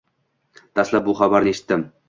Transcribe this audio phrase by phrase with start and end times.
[0.81, 1.89] Dastlab, bu xabarni eshitdim.